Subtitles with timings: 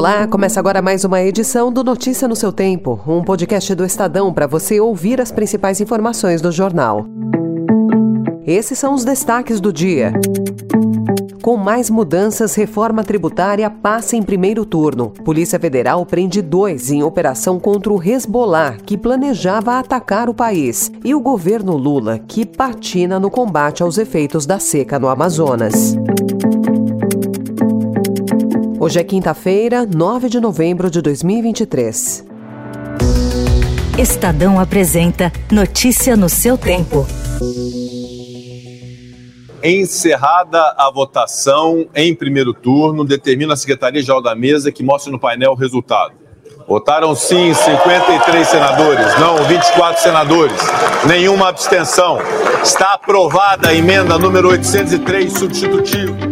[0.00, 4.32] Olá, começa agora mais uma edição do Notícia no seu Tempo, um podcast do Estadão
[4.32, 7.04] para você ouvir as principais informações do jornal.
[8.46, 10.14] Esses são os destaques do dia.
[11.42, 15.10] Com mais mudanças, reforma tributária passa em primeiro turno.
[15.22, 21.14] Polícia Federal prende dois em operação contra o Hezbollah, que planejava atacar o país, e
[21.14, 25.94] o governo Lula, que patina no combate aos efeitos da seca no Amazonas.
[28.82, 32.24] Hoje é quinta-feira, 9 de novembro de 2023.
[33.98, 37.06] Estadão apresenta Notícia no seu tempo.
[39.62, 45.50] Encerrada a votação em primeiro turno, determina a Secretaria-Geral da Mesa que mostre no painel
[45.50, 46.14] o resultado.
[46.66, 50.58] Votaram sim 53 senadores, não 24 senadores,
[51.06, 52.16] nenhuma abstenção.
[52.64, 56.29] Está aprovada a emenda número 803, substitutivo.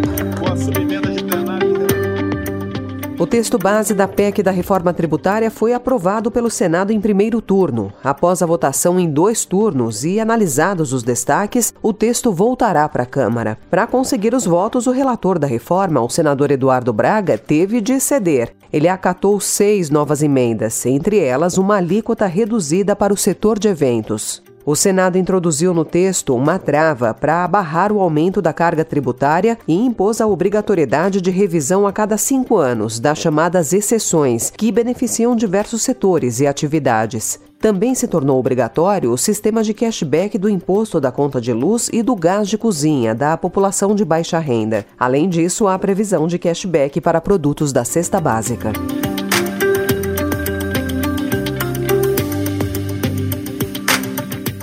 [3.28, 7.92] Texto base da PEC da reforma tributária foi aprovado pelo Senado em primeiro turno.
[8.02, 13.06] Após a votação em dois turnos e analisados os destaques, o texto voltará para a
[13.06, 13.58] Câmara.
[13.70, 18.54] Para conseguir os votos, o relator da reforma, o senador Eduardo Braga, teve de ceder.
[18.72, 24.42] Ele acatou seis novas emendas, entre elas uma alíquota reduzida para o setor de eventos.
[24.68, 29.74] O Senado introduziu no texto uma trava para barrar o aumento da carga tributária e
[29.74, 35.80] impôs a obrigatoriedade de revisão a cada cinco anos das chamadas exceções, que beneficiam diversos
[35.80, 37.40] setores e atividades.
[37.58, 42.02] Também se tornou obrigatório o sistema de cashback do imposto da conta de luz e
[42.02, 44.84] do gás de cozinha da população de baixa renda.
[44.98, 48.70] Além disso, há previsão de cashback para produtos da cesta básica.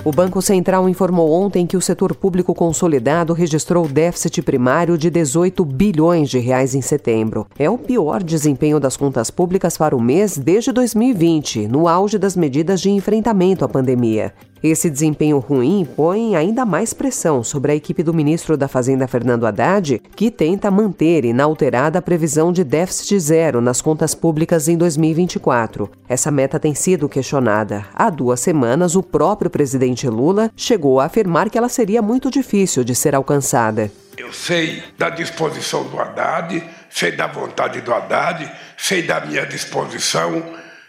[0.06, 5.64] O Banco Central informou ontem que o setor público consolidado registrou déficit primário de 18
[5.64, 7.44] bilhões de reais em setembro.
[7.58, 12.36] É o pior desempenho das contas públicas para o mês desde 2020, no auge das
[12.36, 14.32] medidas de enfrentamento à pandemia.
[14.62, 19.46] Esse desempenho ruim põe ainda mais pressão sobre a equipe do ministro da Fazenda Fernando
[19.46, 25.90] Haddad, que tenta manter inalterada a previsão de déficit zero nas contas públicas em 2024.
[26.08, 27.84] Essa meta tem sido questionada.
[27.94, 32.82] Há duas semanas, o próprio presidente Lula chegou a afirmar que ela seria muito difícil
[32.82, 33.90] de ser alcançada.
[34.16, 40.42] Eu sei da disposição do Haddad, sei da vontade do Haddad, sei da minha disposição.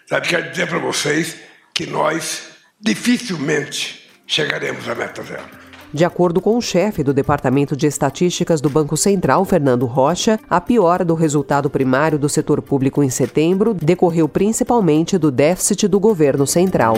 [0.07, 1.35] Sabe, quero dizer para vocês
[1.73, 2.46] que nós
[2.79, 5.67] dificilmente chegaremos à meta zero.
[5.93, 10.59] De acordo com o chefe do Departamento de Estatísticas do Banco Central, Fernando Rocha, a
[10.59, 16.45] piora do resultado primário do setor público em setembro decorreu principalmente do déficit do governo
[16.45, 16.95] central.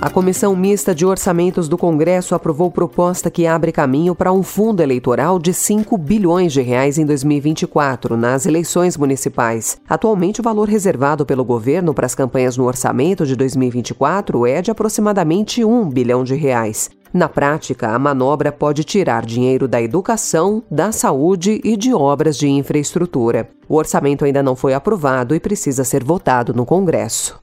[0.00, 4.82] A Comissão Mista de Orçamentos do Congresso aprovou proposta que abre caminho para um fundo
[4.82, 9.78] eleitoral de 5 bilhões de reais em 2024 nas eleições municipais.
[9.86, 14.70] Atualmente, o valor reservado pelo governo para as campanhas no orçamento de 2024 é de
[14.70, 16.88] aproximadamente 1 bilhão de reais.
[17.12, 22.48] Na prática, a manobra pode tirar dinheiro da educação, da saúde e de obras de
[22.48, 23.50] infraestrutura.
[23.68, 27.38] O orçamento ainda não foi aprovado e precisa ser votado no Congresso.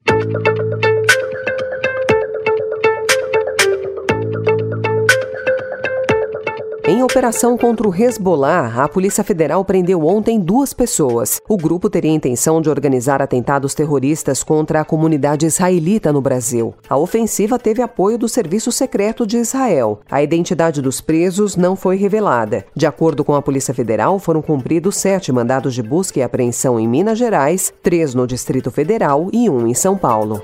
[6.87, 11.41] Em operação contra o Hezbollah, a Polícia Federal prendeu ontem duas pessoas.
[11.45, 16.73] O grupo teria intenção de organizar atentados terroristas contra a comunidade israelita no Brasil.
[16.87, 19.99] A ofensiva teve apoio do Serviço Secreto de Israel.
[20.09, 22.63] A identidade dos presos não foi revelada.
[22.73, 26.87] De acordo com a Polícia Federal, foram cumpridos sete mandados de busca e apreensão em
[26.87, 30.41] Minas Gerais, três no Distrito Federal e um em São Paulo.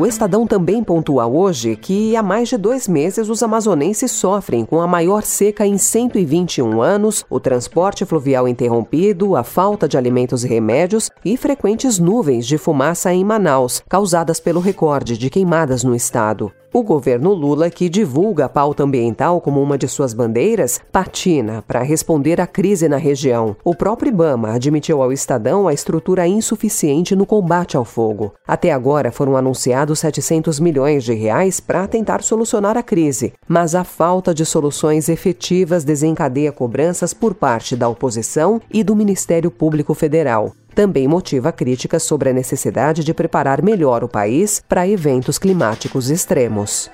[0.00, 4.80] O Estadão também pontua hoje que há mais de dois meses os amazonenses sofrem com
[4.80, 10.48] a maior seca em 121 anos, o transporte fluvial interrompido, a falta de alimentos e
[10.48, 16.50] remédios e frequentes nuvens de fumaça em Manaus, causadas pelo recorde de queimadas no estado.
[16.72, 21.82] O governo Lula, que divulga a pauta ambiental como uma de suas bandeiras, patina para
[21.82, 23.56] responder à crise na região.
[23.64, 28.32] O próprio Ibama admitiu ao Estadão a estrutura insuficiente no combate ao fogo.
[28.46, 33.82] Até agora foram anunciados 700 milhões de reais para tentar solucionar a crise, mas a
[33.82, 40.54] falta de soluções efetivas desencadeia cobranças por parte da oposição e do Ministério Público Federal
[40.74, 46.90] também motiva críticas sobre a necessidade de preparar melhor o país para eventos climáticos extremos.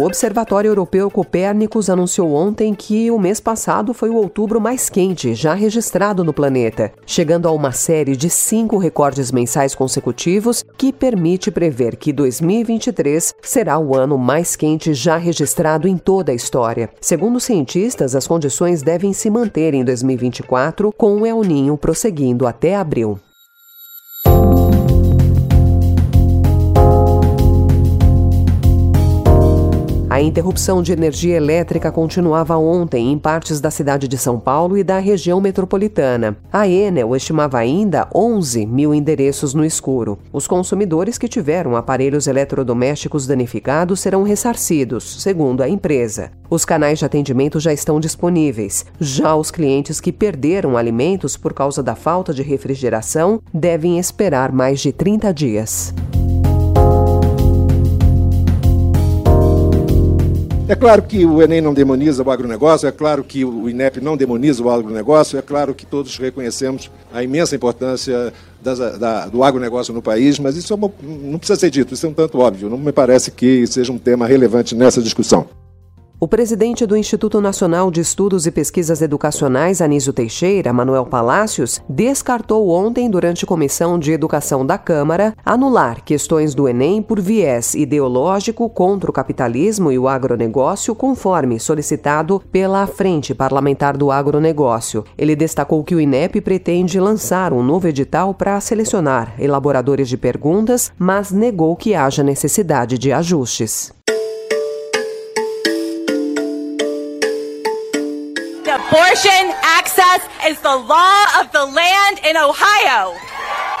[0.00, 5.34] O Observatório Europeu Copérnicos anunciou ontem que o mês passado foi o outubro mais quente
[5.34, 11.50] já registrado no planeta, chegando a uma série de cinco recordes mensais consecutivos que permite
[11.50, 16.88] prever que 2023 será o ano mais quente já registrado em toda a história.
[16.98, 22.74] Segundo cientistas, as condições devem se manter em 2024, com o El Ninho prosseguindo até
[22.74, 23.20] abril.
[30.20, 34.84] A interrupção de energia elétrica continuava ontem em partes da cidade de São Paulo e
[34.84, 36.36] da região metropolitana.
[36.52, 40.18] A Enel estimava ainda 11 mil endereços no escuro.
[40.30, 46.30] Os consumidores que tiveram aparelhos eletrodomésticos danificados serão ressarcidos, segundo a empresa.
[46.50, 48.84] Os canais de atendimento já estão disponíveis.
[49.00, 54.80] Já os clientes que perderam alimentos por causa da falta de refrigeração devem esperar mais
[54.80, 55.94] de 30 dias.
[60.70, 64.16] É claro que o Enem não demoniza o agronegócio, é claro que o INEP não
[64.16, 68.32] demoniza o agronegócio, é claro que todos reconhecemos a imensa importância
[68.62, 72.06] das, da, do agronegócio no país, mas isso é uma, não precisa ser dito, isso
[72.06, 75.48] é um tanto óbvio, não me parece que seja um tema relevante nessa discussão.
[76.22, 82.68] O presidente do Instituto Nacional de Estudos e Pesquisas Educacionais, Anísio Teixeira, Manuel Palácios, descartou
[82.68, 89.08] ontem, durante comissão de educação da Câmara, anular questões do Enem por viés ideológico contra
[89.08, 95.06] o capitalismo e o agronegócio, conforme solicitado pela Frente Parlamentar do Agronegócio.
[95.16, 100.92] Ele destacou que o INEP pretende lançar um novo edital para selecionar elaboradores de perguntas,
[100.98, 103.98] mas negou que haja necessidade de ajustes.
[108.90, 110.20] Abortion access
[110.50, 113.14] is the law of the land in Ohio.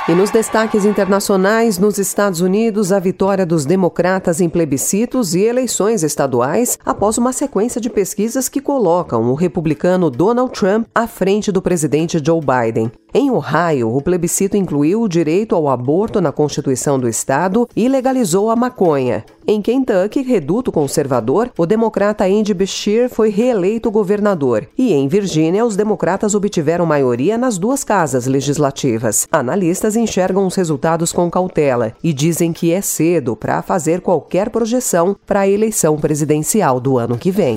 [0.08, 6.04] E nos destaques internacionais, nos Estados Unidos, a vitória dos democratas em plebiscitos e eleições
[6.04, 11.60] estaduais após uma sequência de pesquisas que colocam o republicano Donald Trump à frente do
[11.60, 12.92] presidente Joe Biden.
[13.12, 18.50] Em Ohio, o plebiscito incluiu o direito ao aborto na Constituição do Estado e legalizou
[18.50, 19.24] a maconha.
[19.46, 24.68] Em Kentucky, reduto conservador, o democrata Andy Beshear foi reeleito governador.
[24.78, 29.26] E em Virgínia, os democratas obtiveram maioria nas duas casas legislativas.
[29.32, 35.16] Analistas enxergam os resultados com cautela e dizem que é cedo para fazer qualquer projeção
[35.26, 37.56] para a eleição presidencial do ano que vem.